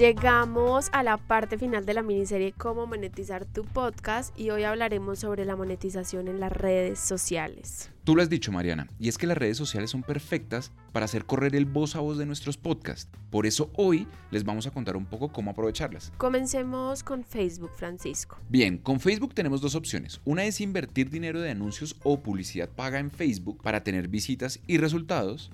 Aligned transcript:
Llegamos 0.00 0.88
a 0.92 1.02
la 1.02 1.18
parte 1.18 1.58
final 1.58 1.84
de 1.84 1.92
la 1.92 2.02
miniserie 2.02 2.52
Cómo 2.52 2.86
monetizar 2.86 3.44
tu 3.44 3.66
podcast 3.66 4.34
y 4.34 4.48
hoy 4.48 4.62
hablaremos 4.62 5.18
sobre 5.18 5.44
la 5.44 5.56
monetización 5.56 6.26
en 6.26 6.40
las 6.40 6.50
redes 6.50 6.98
sociales. 6.98 7.90
Tú 8.04 8.16
lo 8.16 8.22
has 8.22 8.30
dicho, 8.30 8.50
Mariana, 8.50 8.88
y 8.98 9.10
es 9.10 9.18
que 9.18 9.26
las 9.26 9.36
redes 9.36 9.58
sociales 9.58 9.90
son 9.90 10.02
perfectas 10.02 10.72
para 10.92 11.04
hacer 11.04 11.26
correr 11.26 11.54
el 11.54 11.66
voz 11.66 11.96
a 11.96 12.00
voz 12.00 12.16
de 12.16 12.24
nuestros 12.24 12.56
podcasts. 12.56 13.10
Por 13.28 13.44
eso 13.44 13.70
hoy 13.76 14.08
les 14.30 14.42
vamos 14.42 14.66
a 14.66 14.70
contar 14.70 14.96
un 14.96 15.04
poco 15.04 15.30
cómo 15.30 15.50
aprovecharlas. 15.50 16.10
Comencemos 16.16 17.04
con 17.04 17.22
Facebook, 17.22 17.72
Francisco. 17.76 18.38
Bien, 18.48 18.78
con 18.78 19.00
Facebook 19.00 19.34
tenemos 19.34 19.60
dos 19.60 19.74
opciones. 19.74 20.22
Una 20.24 20.46
es 20.46 20.62
invertir 20.62 21.10
dinero 21.10 21.42
de 21.42 21.50
anuncios 21.50 21.94
o 22.04 22.20
publicidad 22.20 22.70
paga 22.70 23.00
en 23.00 23.10
Facebook 23.10 23.62
para 23.62 23.84
tener 23.84 24.08
visitas 24.08 24.60
y 24.66 24.78
resultados. 24.78 25.50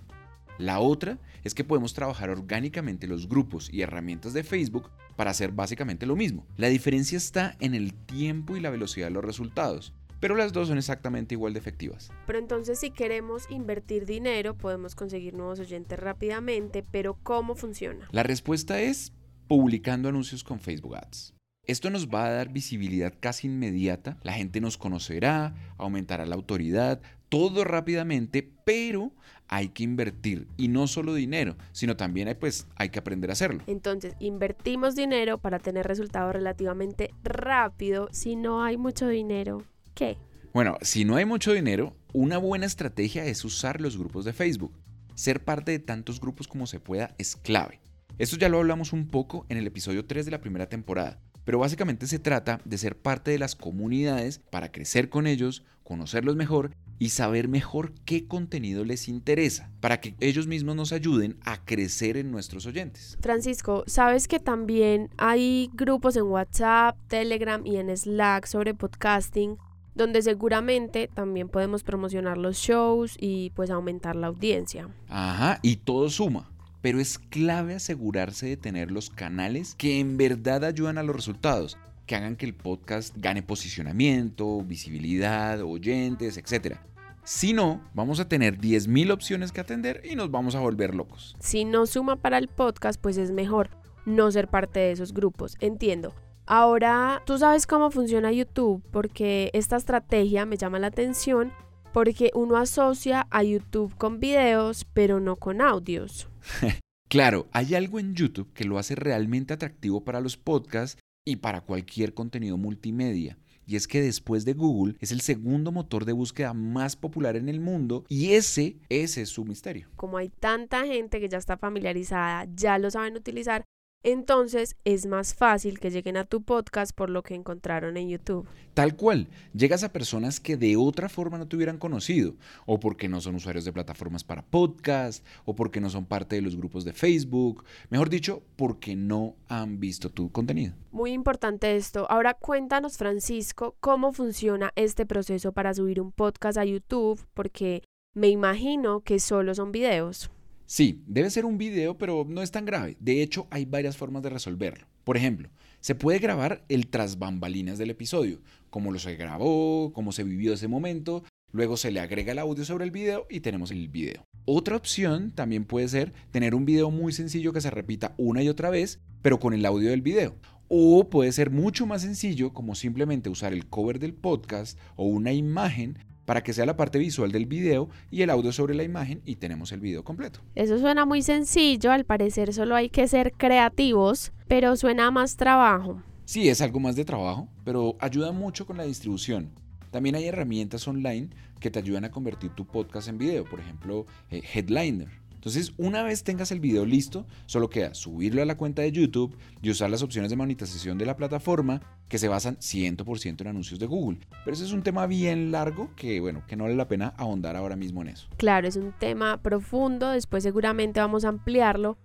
La 0.59 0.81
otra 0.81 1.19
es 1.45 1.55
que 1.55 1.65
podemos 1.65 1.95
trabajar 1.95 2.31
orgánicamente 2.31 3.07
los 3.07 3.29
grupos 3.29 3.69
y 3.73 3.83
herramientas 3.83 4.33
de 4.33 4.43
Facebook 4.43 4.91
para 5.17 5.31
hacer 5.31 5.53
básicamente 5.53 6.07
lo 6.07 6.17
mismo. 6.17 6.47
La 6.57 6.69
diferencia 6.69 7.17
está 7.17 7.57
en 7.61 7.75
el 7.75 7.95
tiempo 7.95 8.57
y 8.57 8.61
la 8.61 8.71
velocidad 8.71 9.07
de 9.09 9.13
los 9.13 9.25
resultados, 9.25 9.93
pero 10.19 10.35
las 10.35 10.53
dos 10.53 10.69
son 10.69 10.79
exactamente 10.79 11.35
igual 11.35 11.53
de 11.53 11.59
efectivas. 11.59 12.11
Pero 12.27 12.39
entonces 12.39 12.79
si 12.79 12.91
queremos 12.91 13.51
invertir 13.51 14.07
dinero 14.07 14.57
podemos 14.57 14.95
conseguir 14.95 15.35
nuevos 15.35 15.61
oyentes 15.61 15.99
rápidamente, 15.99 16.85
pero 16.91 17.19
¿cómo 17.23 17.55
funciona? 17.55 18.09
La 18.13 18.23
respuesta 18.23 18.81
es 18.81 19.13
publicando 19.47 20.09
anuncios 20.09 20.43
con 20.43 20.59
Facebook 20.59 20.97
Ads. 20.97 21.36
Esto 21.67 21.91
nos 21.91 22.09
va 22.09 22.27
a 22.27 22.31
dar 22.31 22.53
visibilidad 22.53 23.13
casi 23.19 23.49
inmediata, 23.49 24.19
la 24.23 24.35
gente 24.35 24.61
nos 24.61 24.79
conocerá, 24.79 25.55
aumentará 25.79 26.25
la 26.25 26.37
autoridad, 26.37 27.01
todo 27.29 27.65
rápidamente, 27.65 28.49
pero 28.65 29.11
hay 29.49 29.71
que 29.71 29.83
invertir 29.83 30.47
y 30.57 30.69
no 30.69 30.87
solo 30.87 31.13
dinero, 31.13 31.57
sino 31.73 31.97
también 31.97 32.29
hay, 32.29 32.35
pues, 32.35 32.69
hay 32.77 32.91
que 32.91 33.01
aprender 33.01 33.31
a 33.31 33.33
hacerlo. 33.33 33.65
Entonces, 33.67 34.15
invertimos 34.21 34.95
dinero 34.95 35.39
para 35.39 35.59
tener 35.59 35.89
resultados 35.89 36.33
relativamente 36.33 37.13
rápido. 37.25 38.09
Si 38.13 38.37
no 38.37 38.63
hay 38.63 38.77
mucho 38.77 39.09
dinero, 39.09 39.65
¿qué? 39.95 40.19
Bueno, 40.53 40.79
si 40.83 41.05
no 41.05 41.17
hay 41.17 41.25
mucho 41.25 41.53
dinero, 41.53 41.97
una 42.13 42.39
buena 42.39 42.67
estrategia 42.67 43.25
es 43.25 43.45
usar 43.45 43.81
los 43.81 43.99
grupos 43.99 44.25
de 44.25 44.33
Facebook. 44.33 44.73
Ser 45.17 45.45
parte 45.45 45.73
de 45.73 45.81
tantos 45.81 46.21
grupos 46.21 46.47
como 46.47 46.69
se 46.69 46.79
pueda 46.79 47.15
es 47.19 47.35
clave. 47.35 47.81
Esto 48.19 48.37
ya 48.37 48.49
lo 48.49 48.59
hablamos 48.59 48.93
un 48.93 49.09
poco 49.09 49.47
en 49.49 49.59
el 49.59 49.67
episodio 49.67 50.07
3 50.07 50.25
de 50.25 50.31
la 50.31 50.41
primera 50.41 50.69
temporada, 50.69 51.19
pero 51.47 51.61
básicamente 51.61 52.07
se 52.09 52.19
trata 52.19 52.61
de 52.65 52.77
ser 52.77 52.99
parte 52.99 53.31
de 53.31 53.39
las 53.39 53.55
comunidades 53.55 54.41
para 54.51 54.73
crecer 54.73 55.09
con 55.09 55.29
ellos, 55.29 55.65
conocerlos 55.85 56.35
mejor 56.35 56.73
y 56.99 57.11
saber 57.11 57.47
mejor 57.47 57.93
qué 58.05 58.27
contenido 58.27 58.85
les 58.85 59.07
interesa, 59.07 59.71
para 59.81 60.01
que 60.01 60.17
ellos 60.19 60.49
mismos 60.49 60.75
nos 60.75 60.93
ayuden 60.93 61.39
a 61.45 61.65
crecer 61.65 62.17
en 62.17 62.33
nuestros 62.33 62.67
oyentes. 62.67 63.17
Francisco, 63.21 63.85
¿sabes 63.87 64.27
que 64.27 64.41
también 64.41 65.09
hay 65.19 65.71
grupos 65.73 66.17
en 66.17 66.25
WhatsApp, 66.25 66.97
Telegram 67.07 67.65
y 67.65 67.77
en 67.77 67.97
Slack 67.97 68.47
sobre 68.47 68.75
podcasting? 68.75 69.57
donde 69.95 70.21
seguramente 70.21 71.09
también 71.09 71.49
podemos 71.49 71.83
promocionar 71.83 72.37
los 72.37 72.59
shows 72.59 73.17
y 73.19 73.49
pues 73.55 73.71
aumentar 73.71 74.15
la 74.15 74.27
audiencia. 74.27 74.91
Ajá, 75.09 75.59
y 75.63 75.77
todo 75.77 76.11
suma 76.11 76.51
pero 76.87 77.01
es 77.01 77.19
clave 77.19 77.75
asegurarse 77.75 78.47
de 78.47 78.57
tener 78.57 78.93
los 78.93 79.11
canales 79.11 79.75
que 79.75 79.99
en 79.99 80.17
verdad 80.17 80.63
ayudan 80.63 80.99
a 80.99 81.03
los 81.03 81.17
resultados, 81.17 81.77
que 82.07 82.15
hagan 82.15 82.37
que 82.37 82.47
el 82.47 82.55
podcast 82.55 83.13
gane 83.17 83.43
posicionamiento, 83.43 84.63
visibilidad, 84.63 85.61
oyentes, 85.63 86.37
etc. 86.37 86.77
Si 87.25 87.53
no, 87.53 87.81
vamos 87.93 88.21
a 88.21 88.29
tener 88.29 88.59
10.000 88.61 89.11
opciones 89.11 89.51
que 89.51 89.61
atender 89.61 90.01
y 90.09 90.15
nos 90.15 90.31
vamos 90.31 90.55
a 90.55 90.61
volver 90.61 90.95
locos. 90.95 91.35
Si 91.41 91.65
no 91.65 91.87
suma 91.87 92.15
para 92.15 92.39
el 92.39 92.47
podcast, 92.47 93.01
pues 93.01 93.17
es 93.17 93.33
mejor 93.33 93.71
no 94.05 94.31
ser 94.31 94.47
parte 94.47 94.79
de 94.79 94.93
esos 94.93 95.13
grupos. 95.13 95.57
Entiendo. 95.59 96.15
Ahora, 96.47 97.21
tú 97.27 97.37
sabes 97.37 97.67
cómo 97.67 97.91
funciona 97.91 98.31
YouTube, 98.31 98.81
porque 98.93 99.51
esta 99.55 99.75
estrategia 99.75 100.47
me 100.47 100.57
llama 100.57 100.79
la 100.79 100.87
atención, 100.87 101.53
porque 101.93 102.31
uno 102.35 102.57
asocia 102.57 103.27
a 103.31 103.43
YouTube 103.43 103.95
con 103.97 104.21
videos, 104.21 104.85
pero 104.93 105.21
no 105.21 105.37
con 105.37 105.61
audios. 105.61 106.29
claro, 107.09 107.47
hay 107.53 107.75
algo 107.75 107.99
en 107.99 108.15
YouTube 108.15 108.53
que 108.53 108.65
lo 108.65 108.79
hace 108.79 108.95
realmente 108.95 109.55
atractivo 109.55 110.05
para 110.05 110.21
los 110.21 110.37
podcasts 110.37 111.01
y 111.25 111.37
para 111.37 111.61
cualquier 111.61 112.15
contenido 112.15 112.57
multimedia. 112.57 113.37
Y 113.69 113.75
es 113.75 113.89
que 113.89 114.01
después 114.01 114.45
de 114.45 114.53
Google 114.53 114.95
es 115.01 115.11
el 115.11 115.21
segundo 115.21 115.73
motor 115.73 116.05
de 116.05 116.13
búsqueda 116.13 116.55
más 116.55 116.95
popular 116.95 117.35
en 117.35 117.49
el 117.49 117.61
mundo 117.61 118.05
y 118.09 118.33
ese, 118.33 118.77
ese 118.89 119.23
es 119.23 119.29
su 119.29 119.45
misterio. 119.45 119.89
Como 119.97 120.19
hay 120.19 120.29
tanta 120.29 120.87
gente 120.87 121.19
que 121.19 121.29
ya 121.29 121.39
está 121.39 121.57
familiarizada, 121.57 122.47
ya 122.55 122.79
lo 122.79 122.91
saben 122.93 123.17
utilizar, 123.17 123.65
entonces 124.07 124.77
es 124.85 125.05
más 125.07 125.35
fácil 125.35 125.81
que 125.81 125.91
lleguen 125.91 126.17
a 126.17 126.25
tu 126.25 126.41
podcast 126.41 126.95
por 126.95 127.11
lo 127.11 127.25
que 127.25 127.35
encontraron 127.35 127.97
en 127.97 128.09
YouTube. 128.09 128.47
Tal 128.73 128.95
cual, 128.95 129.27
llegas 129.53 129.83
a 129.83 129.93
personas 129.93 130.39
que 130.39 130.57
de 130.57 130.77
otra 130.77 131.09
forma 131.09 131.39
no 131.39 131.49
te 131.49 131.57
hubieran 131.57 131.79
conocido, 131.79 132.37
o 132.67 132.79
porque 132.79 133.09
no 133.09 133.21
son 133.21 133.35
usuarios 133.35 133.65
de 133.65 133.73
plataformas 133.73 134.23
para 134.23 134.43
podcast, 134.43 135.27
o 135.45 135.57
porque 135.57 135.81
no 135.81 135.91
son 135.91 136.07
parte 136.07 136.37
de 136.37 136.43
los 136.43 136.57
grupos 136.57 136.85
de 136.85 136.93
Facebook, 136.93 137.65
mejor 137.91 138.09
dicho, 138.09 138.45
porque 138.55 138.95
no 138.95 139.35
han 139.49 139.81
visto 139.81 140.09
tu 140.09 140.31
contenido. 140.31 140.73
Muy 140.93 141.11
importante 141.11 141.75
esto. 141.75 142.07
Ahora 142.09 142.35
cuéntanos, 142.35 142.99
Francisco, 142.99 143.75
cómo 143.81 144.13
funciona 144.13 144.73
este 144.77 145.05
proceso 145.05 145.51
para 145.51 145.75
subir 145.75 146.01
un 146.01 146.13
podcast 146.13 146.59
a 146.59 146.65
YouTube, 146.65 147.21
porque 147.35 147.83
me 148.15 148.29
imagino 148.29 149.01
que 149.01 149.19
solo 149.19 149.53
son 149.53 149.73
videos. 149.73 150.31
Sí, 150.67 151.05
debe 151.07 151.31
ser 151.31 151.45
un 151.45 151.59
video, 151.59 151.97
pero 151.97 152.27
no 152.29 152.43
es 152.43 152.51
tan 152.51 152.65
grave. 152.65 152.97
De 152.99 153.23
hecho, 153.23 153.47
hay 153.51 153.65
varias 153.65 153.97
formas 153.97 154.25
de 154.25 154.31
resolverlo. 154.31 154.89
Por 155.05 155.17
ejemplo, 155.17 155.49
se 155.79 155.95
puede 155.95 156.19
grabar 156.19 156.65
el 156.69 156.89
tras 156.89 157.21
bambalinas 157.21 157.79
del 157.79 157.91
episodio, 157.91 158.41
cómo 158.69 158.91
lo 158.91 158.99
se 158.99 159.15
grabó, 159.15 159.93
cómo 159.93 160.11
se 160.11 160.25
vivió 160.25 160.53
ese 160.53 160.67
momento, 160.67 161.23
luego 161.53 161.77
se 161.77 161.93
le 161.93 162.01
agrega 162.01 162.33
el 162.33 162.41
audio 162.41 162.65
sobre 162.65 162.85
el 162.85 162.91
video 162.91 163.29
y 163.31 163.39
tenemos 163.39 163.71
el 163.71 163.89
video. 163.89 164.25
Otra 164.45 164.75
opción 164.75 165.31
también 165.31 165.65
puede 165.65 165.87
ser 165.87 166.13
tener 166.33 166.57
un 166.57 166.67
video 166.67 166.91
muy 166.91 167.13
sencillo 167.13 167.53
que 167.53 167.61
se 167.61 167.71
repita 167.71 168.15
una 168.17 168.43
y 168.43 168.49
otra 168.49 168.69
vez, 168.69 169.01
pero 169.23 169.39
con 169.39 169.55
el 169.55 169.65
audio 169.65 169.91
del 169.91 170.03
video. 170.03 170.35
O 170.67 171.09
puede 171.09 171.31
ser 171.31 171.51
mucho 171.51 171.87
más 171.87 172.03
sencillo 172.03 172.53
como 172.53 172.75
simplemente 172.75 173.31
usar 173.31 173.53
el 173.53 173.69
cover 173.69 174.01
del 174.01 174.15
podcast 174.15 174.77
o 174.97 175.05
una 175.05 175.33
imagen 175.33 175.99
para 176.27 176.43
que 176.43 176.53
sea 176.53 176.67
la 176.67 176.77
parte 176.77 176.99
visual 176.99 177.33
del 177.33 177.47
video 177.47 177.89
y 178.11 178.21
el 178.21 178.31
audio 178.31 178.53
sobre 178.53 178.75
la 178.75 178.83
imagen 178.83 179.23
y 179.25 179.37
tenemos 179.37 179.73
el 179.73 179.81
video 179.81 180.05
completo. 180.05 180.41
Eso 180.55 180.79
suena 180.79 181.07
muy 181.07 181.23
sencillo, 181.23 181.93
al 181.93 182.05
parecer 182.05 182.53
solo 182.53 182.77
hay 182.77 182.91
que 182.91 183.09
ser 183.09 183.33
creativos, 183.33 184.33
pero 184.47 184.77
suena 184.77 185.11
más 185.11 185.37
trabajo. 185.37 186.03
Sí, 186.27 186.49
es 186.49 186.61
algo 186.61 186.81
más 186.81 186.97
de 186.97 187.05
trabajo, 187.05 187.49
pero 187.65 187.97
ayuda 188.01 188.33
mucho 188.33 188.67
con 188.67 188.77
la 188.77 188.85
distribución. 188.85 189.53
También 189.91 190.17
hay 190.17 190.27
herramientas 190.27 190.87
online 190.87 191.31
que 191.61 191.71
te 191.71 191.79
ayudan 191.79 192.05
a 192.05 192.11
convertir 192.11 192.51
tu 192.51 192.67
podcast 192.67 193.09
en 193.09 193.17
video, 193.17 193.45
por 193.45 193.61
ejemplo, 193.61 194.05
eh, 194.31 194.43
Headliner 194.53 195.26
entonces, 195.47 195.75
una 195.77 196.03
vez 196.03 196.25
tengas 196.25 196.51
el 196.51 196.59
video 196.59 196.85
listo, 196.85 197.25
solo 197.47 197.71
queda 197.71 197.95
subirlo 197.95 198.43
a 198.43 198.45
la 198.45 198.57
cuenta 198.57 198.83
de 198.83 198.91
YouTube 198.91 199.37
y 199.63 199.71
usar 199.71 199.89
las 199.89 200.03
opciones 200.03 200.29
de 200.29 200.37
monetización 200.37 200.99
de 200.99 201.07
la 201.07 201.15
plataforma 201.15 201.81
que 202.09 202.19
se 202.19 202.27
basan 202.27 202.57
100% 202.57 203.43
en 203.43 203.47
anuncios 203.47 203.79
de 203.79 203.87
Google. 203.87 204.19
Pero 204.45 204.57
ese 204.57 204.65
es 204.65 204.73
un 204.73 204.83
tema 204.83 205.07
bien 205.07 205.53
largo 205.53 205.95
que, 205.95 206.19
bueno, 206.19 206.43
que 206.49 206.57
no 206.57 206.65
vale 206.65 206.75
la 206.75 206.89
pena 206.89 207.15
ahondar 207.17 207.55
ahora 207.55 207.77
mismo 207.77 208.03
en 208.03 208.09
eso. 208.09 208.27
Claro, 208.39 208.67
es 208.67 208.75
un 208.75 208.93
tema 208.99 209.41
profundo, 209.41 210.11
después 210.11 210.43
seguramente 210.43 210.99
vamos 210.99 211.25
a 211.25 211.29
ampliarlo. 211.29 211.97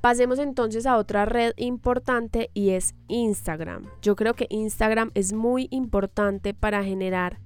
Pasemos 0.00 0.40
entonces 0.40 0.84
a 0.84 0.96
otra 0.96 1.24
red 1.24 1.52
importante 1.56 2.50
y 2.52 2.70
es 2.70 2.96
Instagram. 3.06 3.84
Yo 4.02 4.16
creo 4.16 4.34
que 4.34 4.48
Instagram 4.50 5.12
es 5.14 5.32
muy 5.32 5.68
importante 5.70 6.52
para 6.52 6.82
generar 6.82 7.38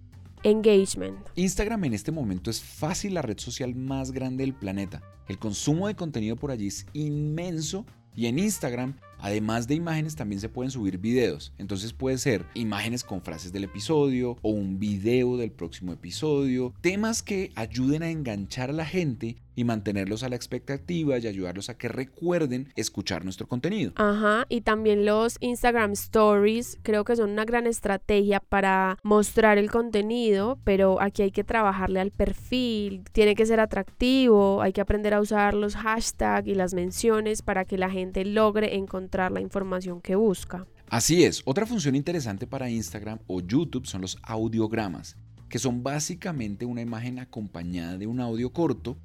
engagement. 0.45 1.29
Instagram 1.37 1.85
en 1.85 1.95
este 1.95 2.13
momento 2.13 2.51
es 2.51 2.61
fácil 2.61 3.15
la 3.15 3.23
red 3.23 3.39
social 3.39 3.75
más 3.75 4.13
grande 4.13 4.45
del 4.45 4.55
planeta. 4.55 5.03
El 5.29 5.39
consumo 5.39 5.89
de 5.89 5.95
contenido 5.95 6.37
por 6.37 6.51
allí 6.51 6.67
es 6.67 6.87
inmenso 6.93 7.87
y 8.15 8.27
en 8.27 8.39
Instagram 8.39 8.95
Además 9.23 9.69
de 9.69 9.77
imágenes 9.77 10.17
también 10.17 10.41
se 10.41 10.49
pueden 10.49 10.73
subir 10.73 10.99
videos. 10.99 11.53
Entonces 11.57 11.93
puede 11.93 12.19
ser 12.19 12.45
imágenes 12.55 13.05
con 13.05 13.23
frases 13.23 13.53
del 13.53 13.65
episodio 13.65 14.37
o 14.43 14.51
un 14.51 14.81
video 14.81 15.37
del 15.37 15.53
próximo 15.53 15.93
episodio. 15.93 16.75
Temas 16.81 17.23
que 17.23 17.53
ayuden 17.55 18.03
a 18.03 18.11
enganchar 18.11 18.71
a 18.71 18.73
la 18.73 18.85
gente 18.85 19.37
y 19.55 19.65
mantenerlos 19.65 20.23
a 20.23 20.29
la 20.29 20.37
expectativa 20.37 21.19
y 21.19 21.27
ayudarlos 21.27 21.69
a 21.69 21.77
que 21.77 21.89
recuerden 21.89 22.73
escuchar 22.77 23.25
nuestro 23.25 23.47
contenido. 23.47 23.93
Ajá, 23.97 24.47
y 24.49 24.63
también 24.63 25.05
los 25.05 25.37
Instagram 25.41 25.93
Stories 25.93 26.79
creo 26.83 27.05
que 27.05 27.17
son 27.17 27.31
una 27.31 27.45
gran 27.45 27.67
estrategia 27.67 28.41
para 28.41 28.99
mostrar 29.03 29.59
el 29.59 29.71
contenido, 29.71 30.59
pero 30.65 31.01
aquí 31.01 31.23
hay 31.23 31.31
que 31.31 31.45
trabajarle 31.45 32.01
al 32.01 32.11
perfil, 32.11 33.05
tiene 33.13 33.35
que 33.35 33.47
ser 33.47 33.61
atractivo, 33.61 34.63
hay 34.63 34.73
que 34.73 34.81
aprender 34.81 35.15
a 35.15 35.21
usar 35.21 35.55
los 35.55 35.77
hashtags 35.77 36.49
y 36.49 36.55
las 36.55 36.75
menciones 36.75 37.43
para 37.43 37.65
que 37.65 37.79
la 37.79 37.91
gente 37.91 38.25
logre 38.25 38.77
encontrar 38.77 39.33
la 39.33 39.41
información 39.41 40.01
que 40.01 40.15
busca. 40.15 40.67
Así 40.89 41.25
es, 41.25 41.43
otra 41.47 41.67
función 41.67 41.95
interesante 41.95 42.47
para 42.47 42.69
Instagram 42.69 43.19
o 43.27 43.41
YouTube 43.41 43.87
son 43.87 44.03
los 44.03 44.19
audiogramas, 44.23 45.17
que 45.49 45.59
son 45.59 45.83
básicamente 45.83 46.67
una 46.67 46.83
imagen 46.83 47.19
acompañada 47.19 47.97
de 47.97 48.07
un 48.07 48.21
audio 48.21 48.53
corto 48.53 48.99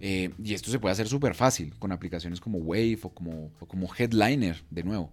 eh, 0.00 0.30
y 0.42 0.54
esto 0.54 0.70
se 0.70 0.78
puede 0.78 0.92
hacer 0.92 1.08
súper 1.08 1.34
fácil 1.34 1.74
con 1.78 1.92
aplicaciones 1.92 2.40
como 2.40 2.58
Wave 2.58 2.98
o 3.02 3.10
como, 3.10 3.50
como 3.66 3.88
Headliner, 3.94 4.62
de 4.70 4.82
nuevo. 4.82 5.12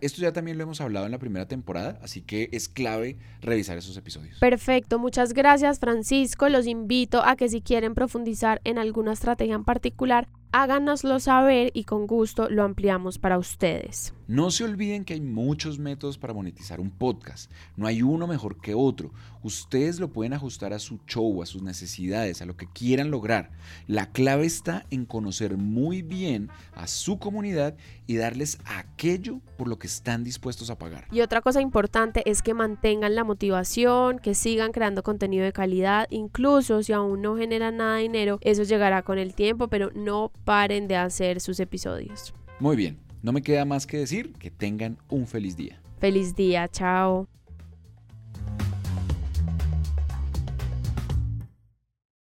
Esto 0.00 0.22
ya 0.22 0.32
también 0.32 0.56
lo 0.56 0.62
hemos 0.62 0.80
hablado 0.80 1.04
en 1.04 1.12
la 1.12 1.18
primera 1.18 1.46
temporada, 1.46 1.98
así 2.00 2.22
que 2.22 2.48
es 2.52 2.68
clave 2.68 3.18
revisar 3.40 3.76
esos 3.76 3.96
episodios. 3.96 4.38
Perfecto, 4.38 4.98
muchas 4.98 5.34
gracias 5.34 5.80
Francisco. 5.80 6.48
Los 6.48 6.66
invito 6.66 7.24
a 7.24 7.36
que 7.36 7.48
si 7.48 7.60
quieren 7.60 7.94
profundizar 7.94 8.60
en 8.64 8.78
alguna 8.78 9.12
estrategia 9.12 9.56
en 9.56 9.64
particular, 9.64 10.28
háganoslo 10.54 11.18
saber 11.18 11.72
y 11.74 11.82
con 11.82 12.06
gusto 12.06 12.48
lo 12.48 12.62
ampliamos 12.62 13.18
para 13.18 13.38
ustedes. 13.38 14.14
No 14.26 14.50
se 14.50 14.64
olviden 14.64 15.04
que 15.04 15.12
hay 15.12 15.20
muchos 15.20 15.78
métodos 15.78 16.16
para 16.16 16.32
monetizar 16.32 16.80
un 16.80 16.90
podcast. 16.90 17.50
No 17.76 17.86
hay 17.86 18.00
uno 18.00 18.26
mejor 18.26 18.58
que 18.60 18.72
otro. 18.72 19.10
Ustedes 19.42 20.00
lo 20.00 20.12
pueden 20.12 20.32
ajustar 20.32 20.72
a 20.72 20.78
su 20.78 20.98
show, 21.06 21.42
a 21.42 21.46
sus 21.46 21.60
necesidades, 21.60 22.40
a 22.40 22.46
lo 22.46 22.56
que 22.56 22.66
quieran 22.66 23.10
lograr. 23.10 23.50
La 23.86 24.12
clave 24.12 24.46
está 24.46 24.86
en 24.90 25.04
conocer 25.04 25.58
muy 25.58 26.00
bien 26.00 26.48
a 26.74 26.86
su 26.86 27.18
comunidad 27.18 27.76
y 28.06 28.16
darles 28.16 28.58
aquello 28.64 29.40
por 29.58 29.68
lo 29.68 29.78
que 29.78 29.86
están 29.86 30.24
dispuestos 30.24 30.70
a 30.70 30.78
pagar. 30.78 31.06
Y 31.10 31.20
otra 31.20 31.42
cosa 31.42 31.60
importante 31.60 32.22
es 32.24 32.40
que 32.40 32.54
mantengan 32.54 33.14
la 33.14 33.24
motivación, 33.24 34.18
que 34.18 34.34
sigan 34.34 34.72
creando 34.72 35.02
contenido 35.02 35.44
de 35.44 35.52
calidad, 35.52 36.06
incluso 36.08 36.82
si 36.82 36.94
aún 36.94 37.20
no 37.20 37.36
generan 37.36 37.76
nada 37.76 37.96
de 37.96 38.02
dinero, 38.02 38.38
eso 38.40 38.62
llegará 38.62 39.02
con 39.02 39.18
el 39.18 39.34
tiempo, 39.34 39.68
pero 39.68 39.90
no 39.94 40.32
paren 40.44 40.88
de 40.88 40.96
hacer 40.96 41.40
sus 41.40 41.60
episodios. 41.60 42.34
Muy 42.60 42.76
bien, 42.76 42.98
no 43.22 43.32
me 43.32 43.42
queda 43.42 43.64
más 43.64 43.86
que 43.86 43.98
decir 43.98 44.32
que 44.34 44.50
tengan 44.50 44.98
un 45.08 45.26
feliz 45.26 45.56
día. 45.56 45.80
Feliz 45.98 46.34
día, 46.34 46.68
chao. 46.68 47.28